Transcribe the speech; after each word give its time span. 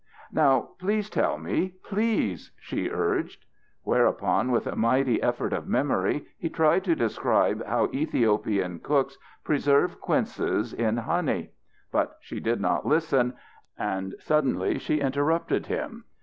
"Now 0.31 0.69
please 0.79 1.11
tell 1.11 1.37
me, 1.37 1.75
please," 1.83 2.49
she 2.57 2.89
urged. 2.89 3.45
Whereupon 3.83 4.49
with 4.49 4.65
a 4.65 4.75
mighty 4.75 5.21
effort 5.21 5.53
of 5.53 5.67
memory 5.67 6.25
he 6.39 6.49
tried 6.49 6.83
to 6.85 6.95
describe 6.95 7.63
how 7.67 7.87
Ethiopian 7.93 8.79
cooks 8.79 9.19
preserve 9.43 10.01
quinces 10.01 10.73
in 10.73 10.97
honey. 10.97 11.51
But 11.91 12.17
she 12.19 12.39
did 12.39 12.59
not 12.59 12.83
listen. 12.87 13.35
And 13.77 14.15
suddenly, 14.19 14.79
she 14.79 14.99
interrupted 15.01 15.67
him. 15.67 16.05